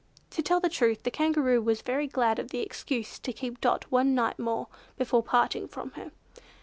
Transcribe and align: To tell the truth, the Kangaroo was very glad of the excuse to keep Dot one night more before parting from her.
To 0.31 0.41
tell 0.41 0.59
the 0.59 0.67
truth, 0.67 1.03
the 1.03 1.11
Kangaroo 1.11 1.61
was 1.61 1.83
very 1.83 2.07
glad 2.07 2.39
of 2.39 2.47
the 2.49 2.59
excuse 2.61 3.19
to 3.19 3.31
keep 3.31 3.61
Dot 3.61 3.83
one 3.91 4.15
night 4.15 4.39
more 4.39 4.65
before 4.97 5.21
parting 5.21 5.67
from 5.67 5.91
her. 5.91 6.09